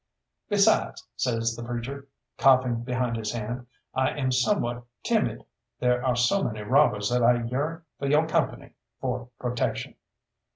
"Besides," 0.49 1.05
says 1.15 1.55
the 1.55 1.61
preacher, 1.63 2.07
coughing 2.39 2.81
behind 2.81 3.17
his 3.17 3.33
hand, 3.33 3.67
"I 3.93 4.09
am 4.17 4.31
somewhat 4.31 4.83
timid 5.03 5.45
there 5.79 6.03
are 6.03 6.15
so 6.15 6.43
many 6.43 6.61
robbers 6.61 7.07
that 7.11 7.21
I 7.21 7.43
yearn 7.43 7.83
for 7.99 8.07
yo' 8.07 8.25
company 8.25 8.71
for 8.99 9.29
protection." 9.37 9.93